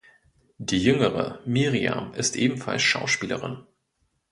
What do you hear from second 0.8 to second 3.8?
jüngere, Miriam, ist ebenfalls Schauspielerin.